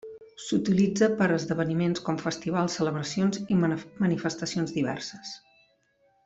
S'utilitza 0.43 1.09
per 1.19 1.27
esdeveniments 1.35 2.03
com 2.07 2.17
festivals, 2.23 2.79
celebracions 2.81 3.41
i 3.57 3.59
manifestacions 3.67 4.75
diverses. 4.81 5.37